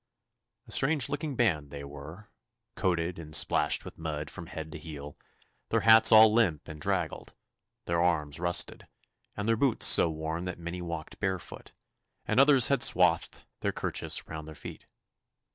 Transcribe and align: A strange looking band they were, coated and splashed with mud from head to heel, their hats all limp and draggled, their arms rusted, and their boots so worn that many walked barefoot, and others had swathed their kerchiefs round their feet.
A 0.67 0.71
strange 0.71 1.09
looking 1.09 1.35
band 1.35 1.69
they 1.69 1.83
were, 1.83 2.31
coated 2.75 3.19
and 3.19 3.35
splashed 3.35 3.85
with 3.85 3.99
mud 3.99 4.31
from 4.31 4.47
head 4.47 4.71
to 4.71 4.79
heel, 4.79 5.15
their 5.69 5.81
hats 5.81 6.11
all 6.11 6.33
limp 6.33 6.67
and 6.67 6.81
draggled, 6.81 7.35
their 7.85 8.01
arms 8.01 8.39
rusted, 8.39 8.87
and 9.37 9.47
their 9.47 9.55
boots 9.57 9.85
so 9.85 10.09
worn 10.09 10.45
that 10.45 10.57
many 10.57 10.81
walked 10.81 11.19
barefoot, 11.19 11.71
and 12.25 12.39
others 12.39 12.69
had 12.69 12.81
swathed 12.81 13.45
their 13.59 13.71
kerchiefs 13.71 14.27
round 14.27 14.47
their 14.47 14.55
feet. 14.55 14.87